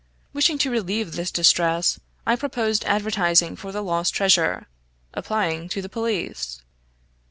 Wishing 0.33 0.57
to 0.57 0.71
relieve 0.71 1.11
this 1.13 1.29
distress, 1.29 1.99
I 2.25 2.35
proposed 2.35 2.83
advertising 2.85 3.55
for 3.55 3.71
the 3.71 3.83
lost 3.83 4.15
treasure 4.15 4.65
applying 5.13 5.69
to 5.69 5.79
the 5.79 5.89
police. 5.89 6.59